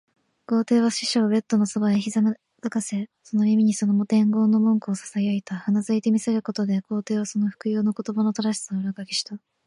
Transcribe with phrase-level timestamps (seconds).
[0.47, 5.63] 皇帝は使者をベッドのそばにひざまずかせ、その耳にその伝言の文句をささやいた。
[5.67, 9.37] うなずいて見せることで、皇帝はその復誦の言葉の正しさを裏書きした。